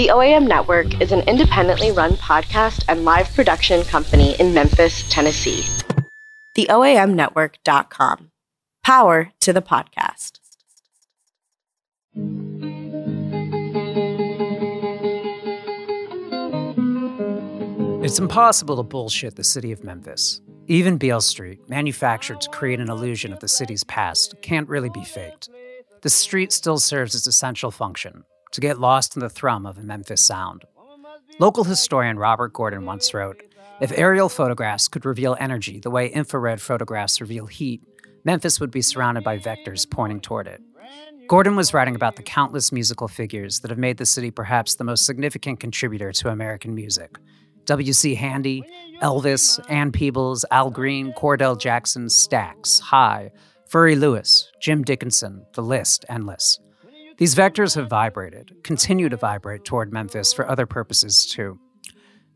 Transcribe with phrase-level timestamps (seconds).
[0.00, 5.62] The OAM Network is an independently run podcast and live production company in Memphis, Tennessee.
[6.54, 8.30] The TheOAMNetwork.com.
[8.82, 10.38] Power to the podcast.
[18.02, 20.40] It's impossible to bullshit the city of Memphis.
[20.66, 25.04] Even Beale Street, manufactured to create an illusion of the city's past, can't really be
[25.04, 25.50] faked.
[26.00, 29.82] The street still serves its essential function to get lost in the thrum of a
[29.82, 30.64] Memphis sound.
[31.38, 33.42] Local historian Robert Gordon once wrote
[33.80, 37.82] If aerial photographs could reveal energy the way infrared photographs reveal heat,
[38.24, 40.60] Memphis would be surrounded by vectors pointing toward it.
[41.28, 44.84] Gordon was writing about the countless musical figures that have made the city perhaps the
[44.84, 47.18] most significant contributor to American music
[47.66, 48.16] W.C.
[48.16, 48.64] Handy,
[49.00, 53.30] Elvis, Ann Peebles, Al Green, Cordell Jackson, Stax, High,
[53.68, 56.58] Furry Lewis, Jim Dickinson, the list endless.
[57.20, 61.58] These vectors have vibrated, continue to vibrate toward Memphis for other purposes too.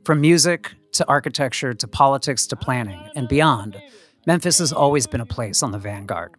[0.04, 3.80] From music to architecture to politics to planning and beyond,
[4.26, 6.34] Memphis has always been a place on the vanguard.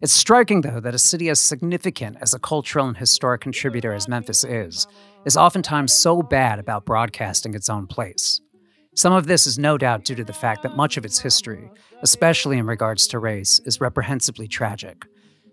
[0.00, 4.06] It's striking, though, that a city as significant as a cultural and historic contributor as
[4.06, 4.86] Memphis is,
[5.24, 8.40] is oftentimes so bad about broadcasting its own place.
[8.94, 11.68] Some of this is no doubt due to the fact that much of its history,
[12.02, 15.04] especially in regards to race, is reprehensibly tragic.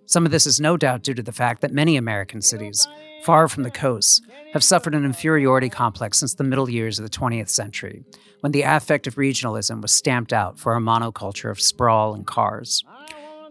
[0.10, 2.88] Some of this is no doubt due to the fact that many American cities,
[3.22, 4.22] far from the coasts,
[4.54, 8.04] have suffered an inferiority complex since the middle years of the 20th century,
[8.40, 12.84] when the affect of regionalism was stamped out for a monoculture of sprawl and cars.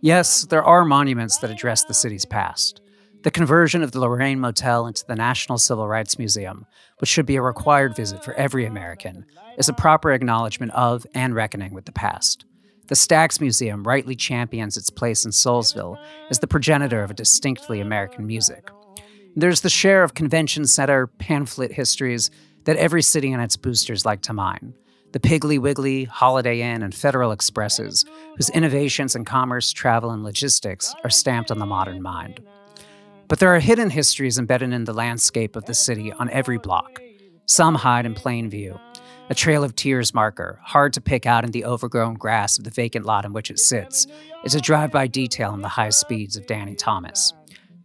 [0.01, 2.81] Yes, there are monuments that address the city's past.
[3.23, 6.67] The conversion of the Lorraine Motel into the National Civil Rights Museum,
[6.98, 9.27] which should be a required visit for every American,
[9.59, 12.47] is a proper acknowledgement of and reckoning with the past.
[12.89, 15.98] The Stax Museum rightly champions its place in Soulsville
[16.31, 18.70] as the progenitor of a distinctly American music.
[19.36, 22.30] There's the share of convention center pamphlet histories
[22.64, 24.75] that every city and its boosters like to mine
[25.12, 28.05] the Piggly Wiggly, Holiday Inn, and Federal Expresses,
[28.36, 32.40] whose innovations in commerce, travel, and logistics are stamped on the modern mind.
[33.27, 37.01] But there are hidden histories embedded in the landscape of the city on every block.
[37.46, 38.79] Some hide in plain view.
[39.30, 42.70] A trail of tears marker, hard to pick out in the overgrown grass of the
[42.70, 44.06] vacant lot in which it sits,
[44.42, 47.34] is a drive by detail in the high speeds of Danny Thomas.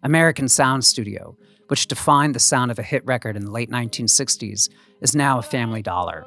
[0.03, 1.35] American Sound Studio,
[1.67, 4.69] which defined the sound of a hit record in the late 1960s,
[5.01, 6.25] is now a family dollar.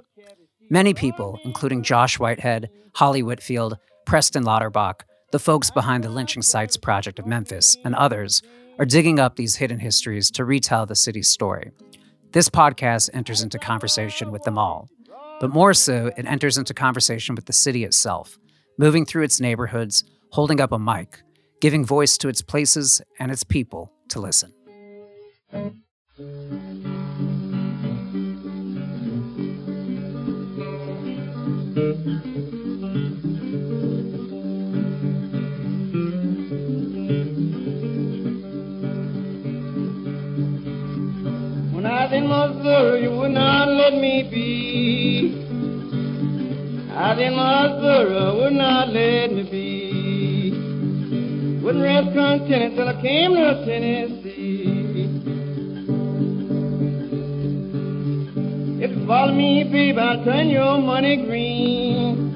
[0.69, 6.77] Many people, including Josh Whitehead, Holly Whitfield, Preston Lauterbach, the folks behind the Lynching Sites
[6.77, 8.43] Project of Memphis, and others,
[8.79, 11.71] are digging up these hidden histories to retell the city's story.
[12.33, 14.91] This podcast enters into conversation with them all.
[15.39, 18.39] But more so, it enters into conversation with the city itself,
[18.79, 20.03] moving through its neighborhoods,
[20.33, 21.23] holding up a mic,
[21.61, 24.53] giving voice to its places and its people to listen.
[42.67, 45.43] In you would not let me be.
[46.93, 50.51] I Missouri, would not let me be.
[51.63, 54.57] Wouldn't rest contented till I came to Tennessee.
[58.83, 62.35] If you follow me, babe, I'll turn your money green.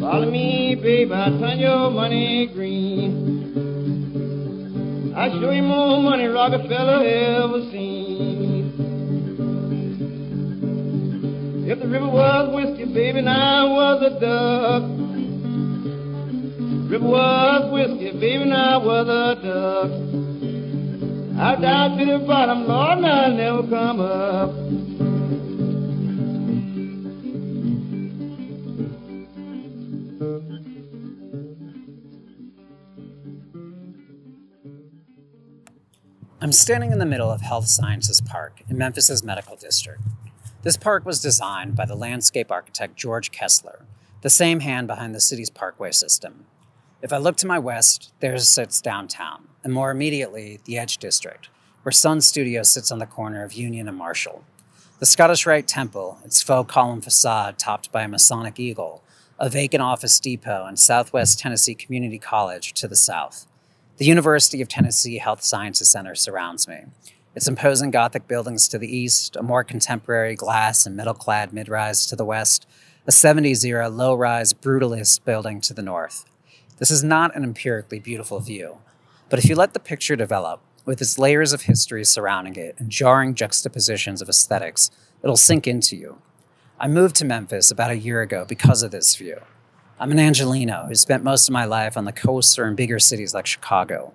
[0.00, 3.34] Follow me, babe, I'll turn your money green.
[5.16, 8.13] I'll show you more money Rockefeller ever seen.
[11.66, 14.82] If the river was whiskey, baby, and I was a duck.
[16.90, 19.90] River was whiskey, baby, and I was a duck.
[21.40, 24.50] I dive to the bottom, Lord, and I'll never come up.
[36.42, 40.02] I'm standing in the middle of Health Sciences Park in Memphis's medical district.
[40.64, 43.84] This park was designed by the landscape architect George Kessler,
[44.22, 46.46] the same hand behind the city's parkway system.
[47.02, 51.50] If I look to my west, there sits downtown, and more immediately, the Edge District,
[51.82, 54.42] where Sun Studio sits on the corner of Union and Marshall.
[55.00, 59.02] The Scottish Rite Temple, its faux column facade topped by a Masonic eagle,
[59.38, 63.46] a vacant office depot, and Southwest Tennessee Community College to the south.
[63.98, 66.84] The University of Tennessee Health Sciences Center surrounds me.
[67.34, 71.68] Its imposing Gothic buildings to the east, a more contemporary glass and metal clad mid
[71.68, 72.66] rise to the west,
[73.06, 76.24] a 70s era low rise brutalist building to the north.
[76.78, 78.78] This is not an empirically beautiful view,
[79.28, 82.90] but if you let the picture develop, with its layers of history surrounding it and
[82.90, 84.90] jarring juxtapositions of aesthetics,
[85.22, 86.18] it'll sink into you.
[86.78, 89.40] I moved to Memphis about a year ago because of this view.
[89.98, 92.98] I'm an Angelino who spent most of my life on the coast or in bigger
[92.98, 94.12] cities like Chicago.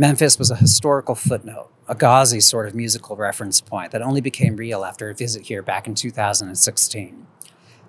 [0.00, 4.54] Memphis was a historical footnote, a gauzy sort of musical reference point that only became
[4.54, 7.26] real after a visit here back in 2016.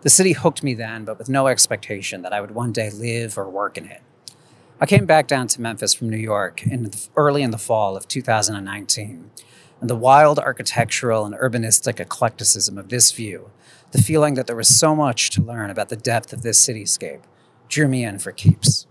[0.02, 3.38] The city hooked me then, but with no expectation that I would one day live
[3.38, 4.02] or work in it.
[4.82, 7.96] I came back down to Memphis from New York in the, early in the fall
[7.96, 9.30] of 2019,
[9.80, 13.52] and the wild architectural and urbanistic eclecticism of this view
[13.92, 17.22] the feeling that there was so much to learn about the depth of this cityscape
[17.68, 18.88] drew me in for keeps.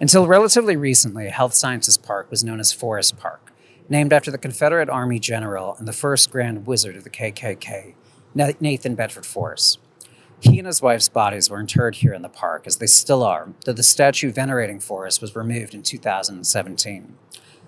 [0.00, 3.52] Until relatively recently, Health Sciences Park was known as Forest Park,
[3.86, 7.94] named after the Confederate Army general and the first Grand Wizard of the KKK,
[8.34, 9.78] Nathan Bedford Forrest.
[10.40, 13.50] He and his wife's bodies were interred here in the park, as they still are,
[13.66, 17.18] though the statue venerating Forrest was removed in 2017.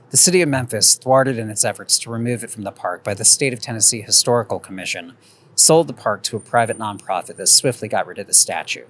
[0.08, 3.12] The city of Memphis, thwarted in its efforts to remove it from the park by
[3.12, 5.18] the State of Tennessee Historical Commission,
[5.54, 8.86] sold the park to a private nonprofit that swiftly got rid of the statue.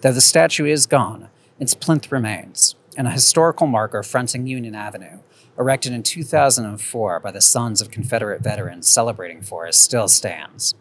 [0.00, 1.28] Though the statue is gone,
[1.60, 5.18] its plinth remains, and a historical marker fronting Union Avenue,
[5.58, 10.74] erected in 2004 by the Sons of Confederate Veterans celebrating Forrest, still stands.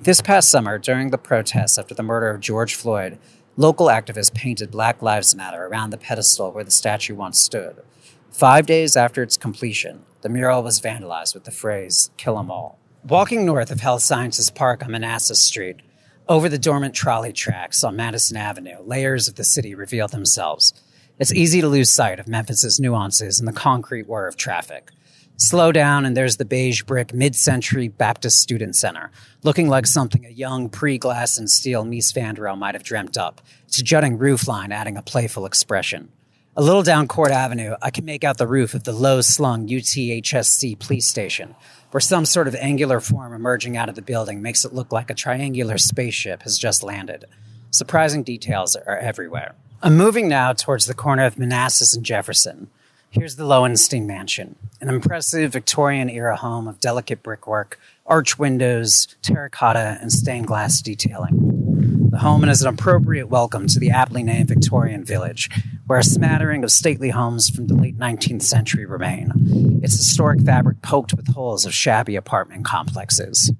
[0.00, 3.18] This past summer, during the protests after the murder of George Floyd,
[3.56, 7.82] local activists painted Black Lives Matter around the pedestal where the statue once stood.
[8.30, 12.78] Five days after its completion, the mural was vandalized with the phrase, Kill 'em all.
[13.06, 15.80] Walking north of Health Sciences Park on Manassas Street,
[16.30, 20.72] over the dormant trolley tracks on Madison Avenue, layers of the city reveal themselves.
[21.18, 24.92] It's easy to lose sight of Memphis's nuances in the concrete whir of traffic.
[25.36, 29.10] Slow down, and there's the beige brick mid century Baptist Student Center,
[29.42, 33.18] looking like something a young pre glass and steel Mies van der might have dreamt
[33.18, 36.12] up, its jutting roofline adding a playful expression.
[36.56, 39.66] A little down Court Avenue, I can make out the roof of the low slung
[39.66, 41.56] UTHSC police station,
[41.90, 45.10] where some sort of angular form emerging out of the building makes it look like
[45.10, 47.24] a triangular spaceship has just landed.
[47.70, 49.54] Surprising details are everywhere.
[49.82, 52.68] I'm moving now towards the corner of Manassas and Jefferson.
[53.10, 59.98] Here's the Lowenstein Mansion, an impressive Victorian era home of delicate brickwork, arch windows, terracotta,
[60.00, 61.59] and stained glass detailing.
[62.08, 65.50] The home is an appropriate welcome to the aptly named Victorian Village,
[65.86, 70.80] where a smattering of stately homes from the late 19th century remain, its historic fabric
[70.80, 73.52] poked with holes of shabby apartment complexes.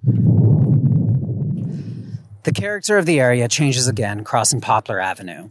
[2.44, 5.50] The character of the area changes again crossing Poplar Avenue.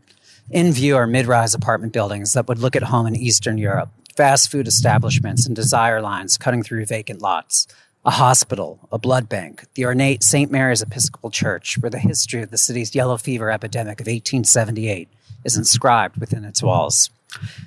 [0.49, 3.91] In view are mid rise apartment buildings that would look at home in Eastern Europe,
[4.17, 7.67] fast food establishments and desire lines cutting through vacant lots,
[8.05, 10.49] a hospital, a blood bank, the ornate St.
[10.49, 15.09] Mary's Episcopal Church, where the history of the city's yellow fever epidemic of 1878
[15.43, 17.09] is inscribed within its walls.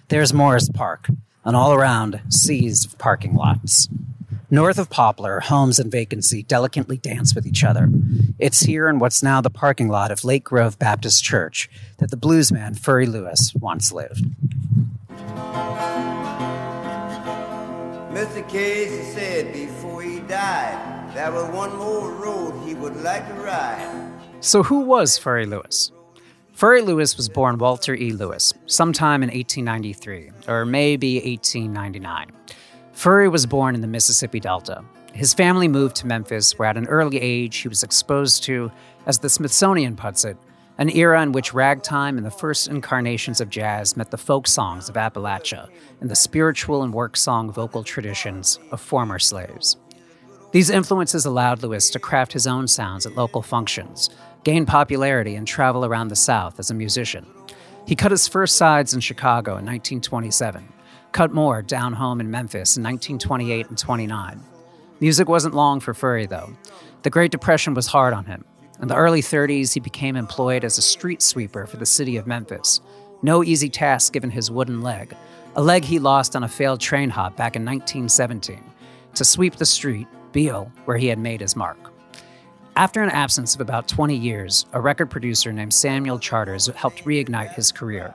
[0.09, 1.09] There's Morris Park,
[1.45, 3.89] and all around, seas of parking lots.
[4.51, 7.89] North of Poplar, homes and vacancy delicately dance with each other.
[8.39, 12.19] It's here in what's now the parking lot of Lake Grove Baptist Church that the
[12.19, 14.27] bluesman Furry Lewis once lived.
[18.13, 18.47] Mr.
[18.47, 24.13] Casey said before he died, there was one more road he would like to ride.
[24.41, 25.93] So, who was Furry Lewis?
[26.53, 28.13] Furry Lewis was born Walter E.
[28.13, 32.31] Lewis sometime in 1893, or maybe 1899.
[32.93, 34.85] Furry was born in the Mississippi Delta.
[35.15, 38.71] His family moved to Memphis, where at an early age he was exposed to,
[39.07, 40.37] as the Smithsonian puts it,
[40.83, 44.89] an era in which ragtime and the first incarnations of jazz met the folk songs
[44.89, 45.69] of Appalachia
[46.01, 49.77] and the spiritual and work song vocal traditions of former slaves.
[50.51, 54.11] These influences allowed Lewis to craft his own sounds at local functions,
[54.43, 57.29] gain popularity, and travel around the South as a musician.
[57.87, 60.67] He cut his first sides in Chicago in 1927,
[61.13, 64.43] cut more down home in Memphis in 1928 and 29.
[64.99, 66.51] Music wasn't long for Furry, though.
[67.03, 68.45] The Great Depression was hard on him.
[68.83, 72.27] In the early 30s, he became employed as a street sweeper for the city of
[72.27, 72.81] Memphis.
[73.23, 75.15] No easy task given his wooden leg,
[75.55, 78.61] a leg he lost on a failed train hop back in 1917,
[79.15, 81.79] to sweep the street, Beale, where he had made his mark.
[82.75, 87.55] After an absence of about 20 years, a record producer named Samuel Charters helped reignite
[87.55, 88.13] his career.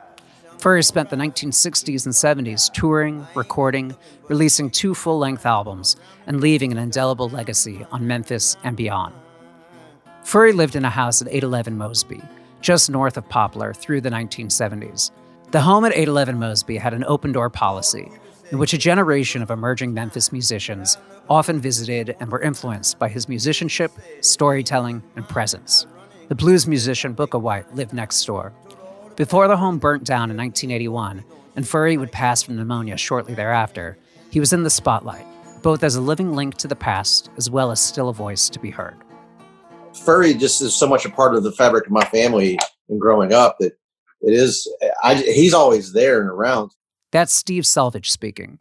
[0.57, 3.95] Furry spent the 1960s and 70s touring, recording,
[4.27, 5.95] releasing two full length albums,
[6.25, 9.13] and leaving an indelible legacy on Memphis and beyond.
[10.27, 12.21] Furry lived in a house at 811 Mosby,
[12.59, 15.11] just north of Poplar, through the 1970s.
[15.51, 18.11] The home at 811 Mosby had an open door policy,
[18.51, 20.97] in which a generation of emerging Memphis musicians
[21.29, 25.87] often visited and were influenced by his musicianship, storytelling, and presence.
[26.27, 28.51] The blues musician Booker White lived next door.
[29.15, 31.23] Before the home burnt down in 1981,
[31.55, 33.97] and Furry would pass from pneumonia shortly thereafter,
[34.29, 35.25] he he was in the spotlight,
[35.61, 38.59] both as a living link to the past as well as still a voice to
[38.59, 38.97] be heard.
[40.05, 42.57] Furry just is so much a part of the fabric of my family
[42.89, 43.73] and growing up that
[44.21, 44.71] it is,
[45.03, 46.71] I, he's always there and around.
[47.11, 48.59] That's Steve Selvidge speaking.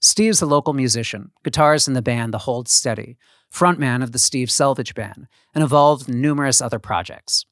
[0.00, 3.16] Steve's a local musician, guitarist in the band The Hold Steady,
[3.52, 7.46] frontman of the Steve Selvidge Band, and involved in numerous other projects.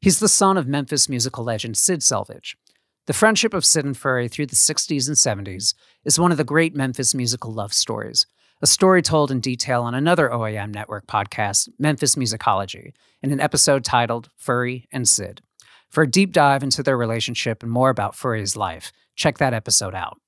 [0.00, 2.54] He's the son of Memphis musical legend Sid Selvidge.
[3.06, 5.16] The friendship of Sid and Furry through the 60s and
[5.46, 5.74] 70s
[6.04, 8.26] is one of the great Memphis musical love stories,
[8.62, 13.84] a story told in detail on another OAM network podcast, Memphis Musicology, in an episode
[13.84, 15.42] titled Furry and Sid.
[15.90, 19.94] For a deep dive into their relationship and more about Furry's life, check that episode
[19.94, 20.18] out.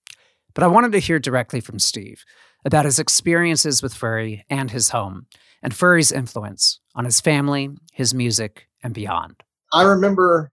[0.55, 2.25] But I wanted to hear directly from Steve
[2.65, 5.27] about his experiences with Furry and his home,
[5.63, 9.43] and Furry's influence on his family, his music, and beyond.
[9.73, 10.53] I remember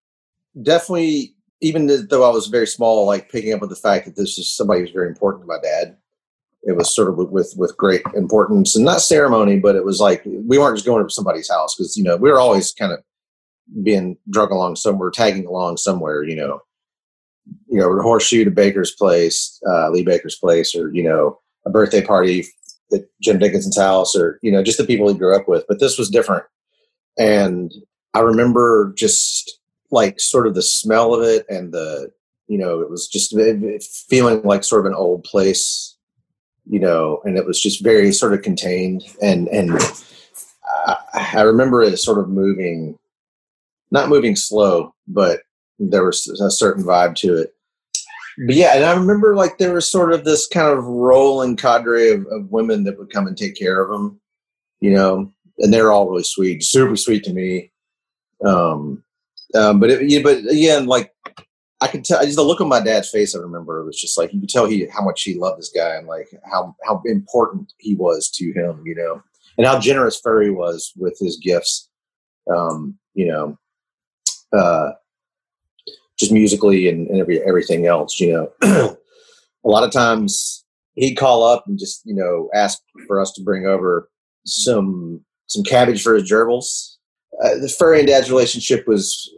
[0.62, 4.38] definitely, even though I was very small, like picking up on the fact that this
[4.38, 5.98] is somebody who's very important to my dad.
[6.66, 10.24] It was sort of with with great importance and not ceremony, but it was like
[10.26, 13.00] we weren't just going to somebody's house because you know we were always kind of
[13.84, 16.62] being drug along somewhere, tagging along somewhere, you know,
[17.68, 22.04] you know, horseshoe to Baker's place, uh, Lee Baker's place, or you know, a birthday
[22.04, 22.46] party
[22.94, 25.66] at Jim Dickinson's house, or you know, just the people he grew up with.
[25.68, 26.46] But this was different,
[27.18, 27.72] and
[28.14, 29.60] I remember just
[29.92, 32.12] like sort of the smell of it and the,
[32.48, 33.36] you know, it was just
[34.10, 35.95] feeling like sort of an old place,
[36.68, 39.04] you know, and it was just very sort of contained.
[39.22, 39.72] And, and
[40.88, 42.98] I, I remember it sort of moving,
[43.92, 45.42] not moving slow, but
[45.80, 47.54] there was a certain vibe to it.
[48.46, 52.10] But yeah, and I remember like there was sort of this kind of rolling cadre
[52.10, 54.20] of, of women that would come and take care of him,
[54.82, 57.72] you know, and they're all really sweet, super sweet to me.
[58.44, 59.04] Um,
[59.54, 61.14] um, but it, yeah, but again, like
[61.82, 63.36] I could tell, just the look on my dad's face.
[63.36, 65.72] I remember it was just like you could tell he how much he loved this
[65.76, 69.22] guy and like how how important he was to him, you know,
[69.58, 71.90] and how generous Furry was with his gifts.
[72.50, 73.58] Um, you know,
[74.58, 74.92] uh,
[76.18, 78.20] just musically and, and every everything else.
[78.20, 78.52] You know,
[79.66, 80.66] a lot of times
[80.96, 84.10] he'd call up and just you know ask for us to bring over
[84.46, 86.96] some some cabbage for his gerbils
[87.44, 89.32] uh, the furry and dad's relationship was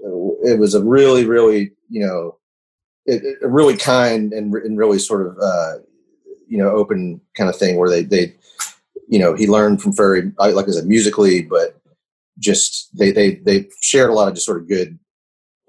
[0.44, 2.38] it was a really really you know
[3.06, 5.74] it, it, a really kind and, and really sort of uh,
[6.48, 8.36] you know open kind of thing where they they
[9.08, 11.79] you know he learned from furry like I said musically but
[12.39, 14.98] just they they they shared a lot of just sort of good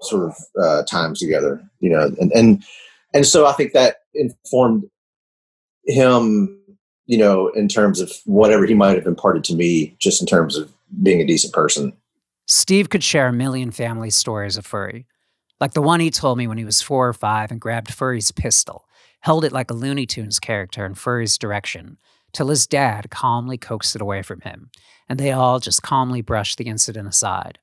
[0.01, 2.63] sort of uh, times together you know and and
[3.13, 4.83] and so I think that informed
[5.85, 6.59] him
[7.05, 10.57] you know in terms of whatever he might have imparted to me just in terms
[10.57, 10.71] of
[11.01, 11.93] being a decent person.
[12.47, 15.05] Steve could share a million family stories of Furry,
[15.59, 18.31] like the one he told me when he was four or five and grabbed Furry's
[18.31, 18.85] pistol,
[19.21, 21.97] held it like a Looney Tunes character in Furry's direction,
[22.31, 24.69] till his dad calmly coaxed it away from him,
[25.07, 27.59] and they all just calmly brushed the incident aside.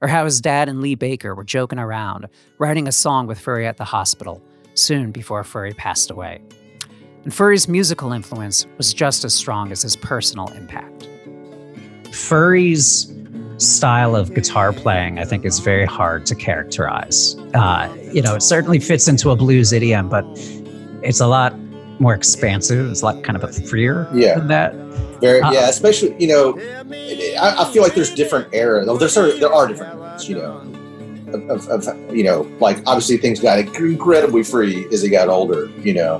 [0.00, 3.66] Or how his dad and Lee Baker were joking around, writing a song with Furry
[3.66, 4.42] at the hospital,
[4.74, 6.40] soon before Furry passed away.
[7.24, 11.08] And Furry's musical influence was just as strong as his personal impact.
[12.12, 13.12] Furry's
[13.58, 17.36] style of guitar playing, I think, is very hard to characterize.
[17.54, 20.24] Uh, you know, it certainly fits into a blues idiom, but
[21.02, 21.54] it's a lot
[21.98, 22.90] more expansive.
[22.90, 24.38] It's a lot kind of a freer yeah.
[24.38, 24.74] than that.
[25.20, 26.58] Very, uh, yeah, especially you know,
[27.40, 28.88] I, I, feel like there's different eras.
[28.88, 30.56] Well, there's there are different eras, you know,
[31.28, 35.68] of, of, of, you know, like obviously things got incredibly free as he got older,
[35.78, 36.16] you know.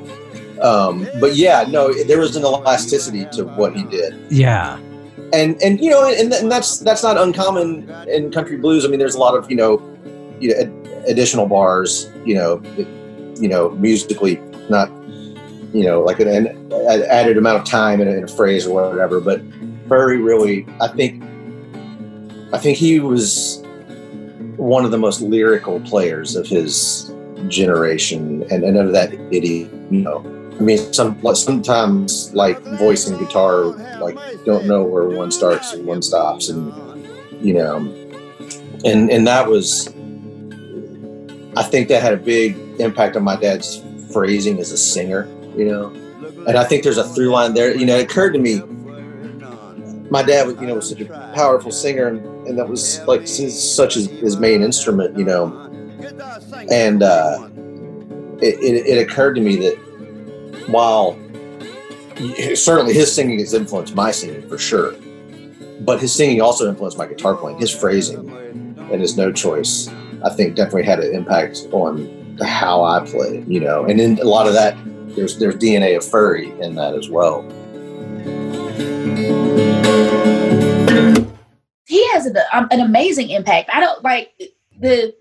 [0.63, 4.15] Um, but yeah, no, there was an elasticity to what he did.
[4.31, 4.79] Yeah,
[5.33, 8.85] and and you know, and, and that's that's not uncommon in country blues.
[8.85, 9.81] I mean, there's a lot of you know,
[10.41, 12.63] you know, ad- additional bars, you know,
[13.37, 14.37] you know, musically
[14.69, 14.91] not,
[15.73, 18.91] you know, like an, an added amount of time in a, in a phrase or
[18.91, 19.21] whatever.
[19.21, 19.41] But
[19.89, 21.23] Furry really, I think,
[22.53, 23.63] I think he was
[24.57, 27.13] one of the most lyrical players of his
[27.49, 33.19] generation and, and of that idiot, you know I mean, some sometimes like voice and
[33.19, 33.65] guitar,
[33.99, 36.73] like don't know where one starts and one stops, and
[37.45, 37.79] you know,
[38.85, 39.89] and and that was,
[41.57, 45.65] I think that had a big impact on my dad's phrasing as a singer, you
[45.65, 45.89] know,
[46.47, 47.75] and I think there's a through line there.
[47.75, 48.61] You know, it occurred to me,
[50.11, 53.27] my dad was, you know, was such a powerful singer, and, and that was like
[53.27, 55.47] such his, his main instrument, you know,
[56.71, 57.49] and uh,
[58.41, 59.92] it, it, it occurred to me that
[60.69, 61.19] while
[62.55, 64.95] certainly his singing has influenced my singing for sure,
[65.81, 67.59] but his singing also influenced my guitar playing.
[67.59, 68.31] His phrasing
[68.93, 69.89] and his no choice,
[70.25, 73.45] I think, definitely had an impact on how I play.
[73.47, 74.77] You know, and then a lot of that
[75.15, 77.43] there's there's DNA of furry in that as well.
[81.87, 83.71] He has an, um, an amazing impact.
[83.73, 84.33] I don't like
[84.79, 85.15] the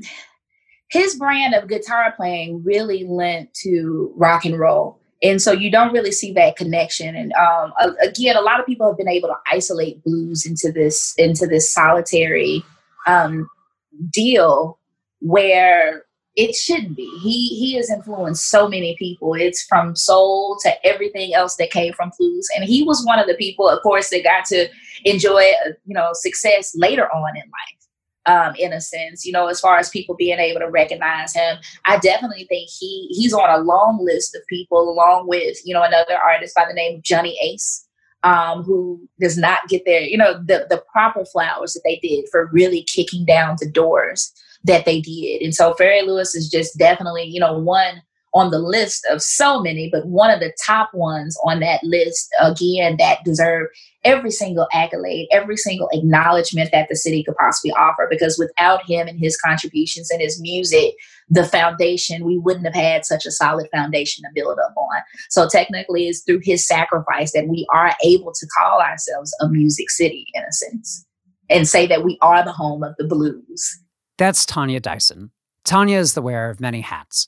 [0.89, 5.93] his brand of guitar playing really lent to rock and roll and so you don't
[5.93, 7.15] really see that connection.
[7.15, 11.13] And um, again a lot of people have been able to isolate blues into this
[11.17, 12.63] into this solitary
[13.07, 13.49] um,
[14.11, 14.77] deal
[15.19, 17.09] where it shouldn't be.
[17.21, 19.33] He he has influenced so many people.
[19.33, 22.47] It's from soul to everything else that came from blues.
[22.55, 24.67] And he was one of the people of course that got to
[25.03, 25.41] enjoy
[25.85, 27.80] you know success later on in life
[28.25, 31.57] um, in a sense, you know, as far as people being able to recognize him.
[31.85, 35.83] I definitely think he he's on a long list of people, along with, you know,
[35.83, 37.87] another artist by the name of Johnny Ace,
[38.23, 42.25] um, who does not get their, you know, the, the proper flowers that they did
[42.31, 44.31] for really kicking down the doors
[44.63, 45.41] that they did.
[45.41, 49.61] And so Furry Lewis is just definitely, you know, one on the list of so
[49.61, 53.67] many, but one of the top ones on that list, again, that deserve
[54.03, 58.07] every single accolade, every single acknowledgement that the city could possibly offer.
[58.09, 60.93] Because without him and his contributions and his music,
[61.29, 65.01] the foundation, we wouldn't have had such a solid foundation to build up on.
[65.29, 69.89] So technically, it's through his sacrifice that we are able to call ourselves a music
[69.89, 71.05] city in a sense
[71.49, 73.79] and say that we are the home of the blues.
[74.17, 75.31] That's Tanya Dyson.
[75.63, 77.27] Tanya is the wearer of many hats.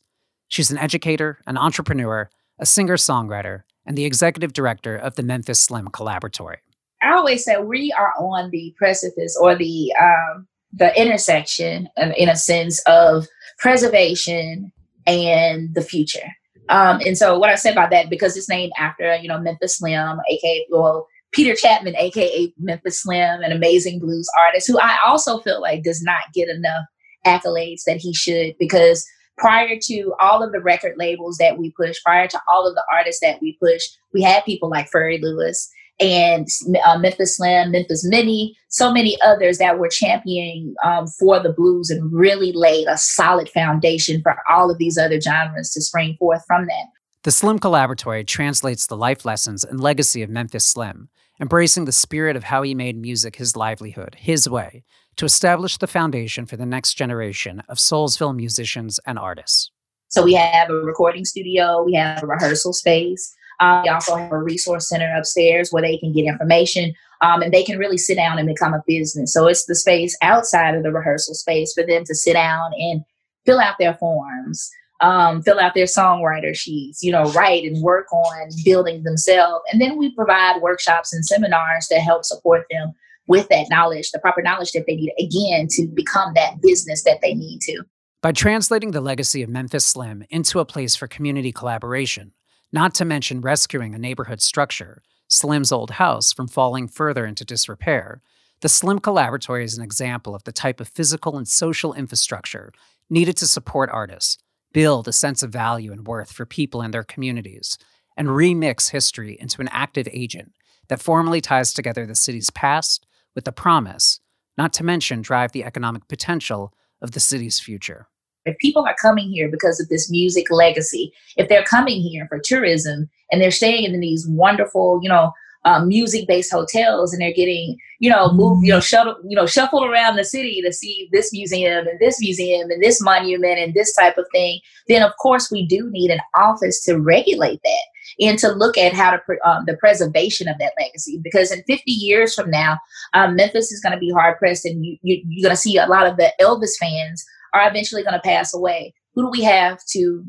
[0.54, 2.30] She's an educator, an entrepreneur,
[2.60, 6.58] a singer songwriter, and the executive director of the Memphis Slim Collaboratory.
[7.02, 12.36] I always say we are on the precipice or the um, the intersection, in a
[12.36, 13.26] sense, of
[13.58, 14.72] preservation
[15.08, 16.32] and the future.
[16.70, 19.80] Um, and so, what I say about that, because it's named after you know Memphis
[19.80, 25.40] Slim, aka well Peter Chatman, aka Memphis Slim, an amazing blues artist who I also
[25.40, 26.86] feel like does not get enough
[27.26, 29.04] accolades that he should because
[29.38, 32.84] prior to all of the record labels that we push, prior to all of the
[32.94, 36.48] artists that we push, we had people like Furry Lewis and
[36.86, 41.90] uh, Memphis Slim, Memphis Minnie, so many others that were championing um, for the blues
[41.90, 46.44] and really laid a solid foundation for all of these other genres to spring forth
[46.48, 46.86] from that.
[47.24, 52.36] The Slim Collaboratory translates the life lessons and legacy of Memphis Slim, embracing the spirit
[52.36, 54.84] of how he made music his livelihood, his way,
[55.16, 59.72] to establish the foundation for the next generation of Soulsville musicians and artists.
[60.10, 63.36] So we have a recording studio, we have a rehearsal space.
[63.60, 67.54] Um, we also have a resource center upstairs where they can get information um, and
[67.54, 69.34] they can really sit down and become a business.
[69.34, 73.04] So it's the space outside of the rehearsal space for them to sit down and
[73.46, 74.70] fill out their forms,
[75.02, 79.64] um, fill out their songwriter sheets, you know, write and work on building themselves.
[79.72, 82.94] And then we provide workshops and seminars to help support them
[83.28, 87.20] with that knowledge, the proper knowledge that they need, again, to become that business that
[87.22, 87.84] they need to.
[88.22, 92.32] By translating the legacy of Memphis Slim into a place for community collaboration,
[92.72, 98.22] not to mention rescuing a neighborhood structure, Slim's old house, from falling further into disrepair,
[98.62, 102.72] the Slim Collaboratory is an example of the type of physical and social infrastructure
[103.10, 104.38] needed to support artists,
[104.72, 107.78] build a sense of value and worth for people and their communities,
[108.16, 110.54] and remix history into an active agent
[110.88, 113.06] that formally ties together the city's past,
[113.36, 114.20] with the promise,
[114.58, 118.08] not to mention drive the economic potential of the city's future.
[118.46, 122.40] If people are coming here because of this music legacy, if they're coming here for
[122.44, 125.32] tourism and they're staying in these wonderful, you know,
[125.66, 129.86] um, music-based hotels, and they're getting, you know, moved, you know, shuttle, you know, shuffled
[129.86, 133.96] around the city to see this museum and this museum and this monument and this
[133.96, 137.84] type of thing, then of course we do need an office to regulate that
[138.20, 141.20] and to look at how to um, the preservation of that legacy.
[141.24, 142.78] Because in 50 years from now,
[143.14, 145.78] um, Memphis is going to be hard pressed, and you, you, you're going to see
[145.78, 148.94] a lot of the Elvis fans are eventually going to pass away.
[149.14, 150.26] Who do we have to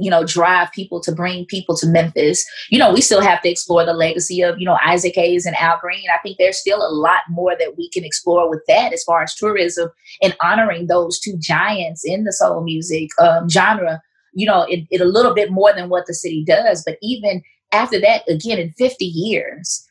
[0.00, 2.44] you know, drive people to bring people to Memphis.
[2.70, 5.56] You know, we still have to explore the legacy of, you know, Isaac Hayes and
[5.56, 6.04] Al Green.
[6.12, 9.22] I think there's still a lot more that we can explore with that as far
[9.22, 9.90] as tourism
[10.22, 14.02] and honoring those two giants in the soul music um, genre
[14.38, 16.84] you know, it a little bit more than what the city does.
[16.84, 19.84] But even after that, again, in 50 years,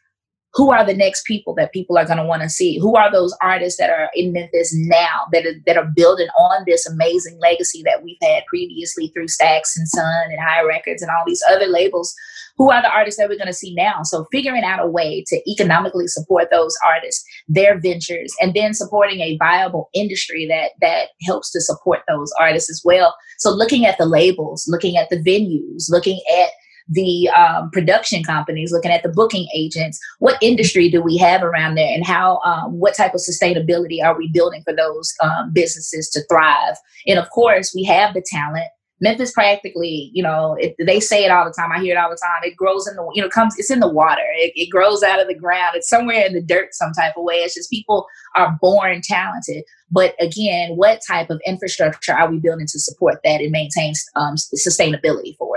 [0.58, 2.80] who are the next people that people are going to want to see?
[2.80, 6.64] Who are those artists that are in Memphis now that are, that are building on
[6.66, 11.12] this amazing legacy that we've had previously through Stax and Sun and High Records and
[11.12, 12.16] all these other labels
[12.58, 14.02] who are the artists that we're going to see now?
[14.04, 19.22] So figuring out a way to economically support those artists, their ventures, and then supporting
[19.22, 23.16] a viable industry that that helps to support those artists as well.
[23.38, 26.50] So looking at the labels, looking at the venues, looking at
[26.90, 30.00] the um, production companies, looking at the booking agents.
[30.20, 32.40] What industry do we have around there, and how?
[32.46, 36.76] Um, what type of sustainability are we building for those um, businesses to thrive?
[37.06, 38.68] And of course, we have the talent
[39.00, 41.72] Memphis practically, you know, it, they say it all the time.
[41.72, 42.42] I hear it all the time.
[42.44, 44.24] It grows in the, you know, comes, it's in the water.
[44.36, 45.76] It, it grows out of the ground.
[45.76, 47.36] It's somewhere in the dirt some type of way.
[47.36, 49.64] It's just people are born talented.
[49.92, 54.36] But again, what type of infrastructure are we building to support that and maintain um,
[54.36, 55.57] sustainability for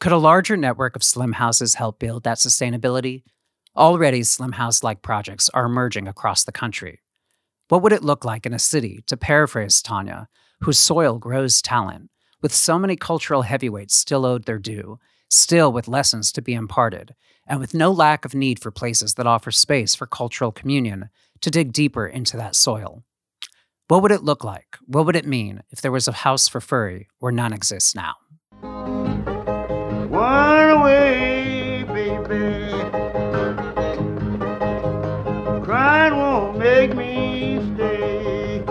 [0.00, 3.22] Could a larger network of slim houses help build that sustainability?
[3.76, 7.00] Already, slim house like projects are emerging across the country.
[7.68, 10.28] What would it look like in a city, to paraphrase Tanya,
[10.62, 12.10] whose soil grows talent?
[12.42, 17.14] with so many cultural heavyweights still owed their due, still with lessons to be imparted,
[17.46, 21.10] and with no lack of need for places that offer space for cultural communion
[21.40, 23.04] to dig deeper into that soil.
[23.88, 24.76] What would it look like?
[24.86, 28.14] What would it mean if there was a house for furry where none exists now?
[30.90, 32.70] Away, baby.
[35.64, 38.64] Crying won't make me stay.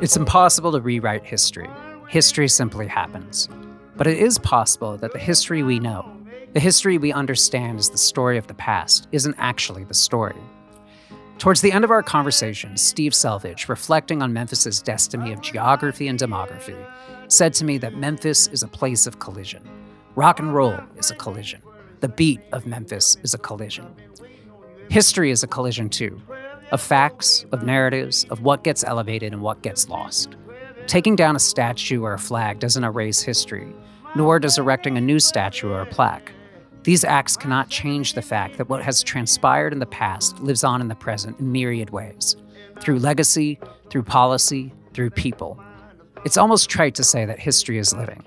[0.00, 1.70] It's impossible to rewrite history
[2.12, 3.48] history simply happens.
[3.96, 6.14] But it is possible that the history we know,
[6.52, 10.36] the history we understand as the story of the past, isn't actually the story.
[11.38, 16.18] Towards the end of our conversation, Steve Selvidge, reflecting on Memphis's destiny of geography and
[16.18, 16.76] demography,
[17.28, 19.62] said to me that Memphis is a place of collision.
[20.14, 21.62] Rock and roll is a collision.
[22.00, 23.86] The beat of Memphis is a collision.
[24.90, 26.20] History is a collision too,
[26.70, 30.36] of facts, of narratives, of what gets elevated and what gets lost.
[30.86, 33.72] Taking down a statue or a flag doesn't erase history,
[34.14, 36.30] nor does erecting a new statue or a plaque.
[36.82, 40.82] These acts cannot change the fact that what has transpired in the past lives on
[40.82, 42.36] in the present in myriad ways
[42.80, 45.58] through legacy, through policy, through people.
[46.26, 48.22] It's almost trite to say that history is living,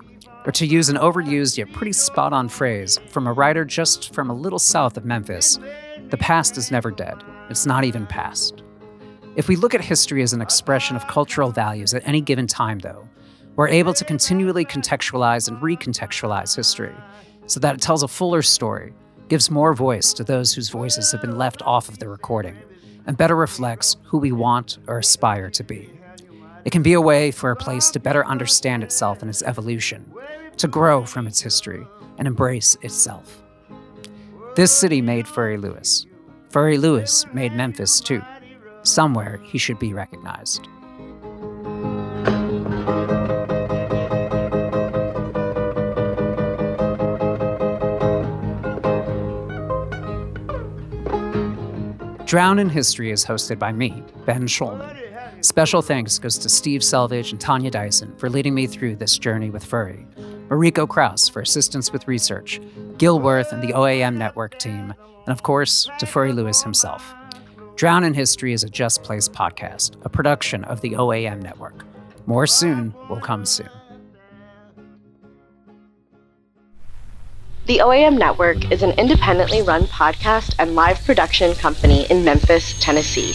[0.46, 4.30] or to use an overused yet pretty spot on phrase from a writer just from
[4.30, 5.58] a little south of Memphis
[6.10, 8.62] the past is never dead, it's not even past.
[9.34, 12.78] If we look at history as an expression of cultural values at any given time,
[12.78, 13.08] though,
[13.56, 16.94] we're able to continually contextualize and recontextualize history
[17.46, 18.92] so that it tells a fuller story,
[19.28, 22.56] gives more voice to those whose voices have been left off of the recording,
[23.06, 25.90] and better reflects who we want or aspire to be.
[26.66, 30.12] It can be a way for a place to better understand itself and its evolution,
[30.56, 31.86] to grow from its history,
[32.18, 33.40] and embrace itself.
[34.56, 36.06] This city made Furry Lewis.
[36.50, 38.20] Furry Lewis made Memphis too.
[38.82, 40.66] Somewhere he should be recognized.
[52.26, 55.05] Drowned in History is hosted by me, Ben Schulman.
[55.40, 59.50] Special thanks goes to Steve Selvidge and Tanya Dyson for leading me through this journey
[59.50, 60.06] with Furry,
[60.48, 62.60] Mariko Kraus for assistance with research,
[62.98, 64.94] Gil Worth and the OAM Network team,
[65.26, 67.14] and of course, to Furry Lewis himself.
[67.76, 71.84] Drowned in History is a Just Place podcast, a production of the OAM network.
[72.26, 73.68] More soon will come soon.
[77.66, 83.34] The OAM Network is an independently run podcast and live production company in Memphis, Tennessee.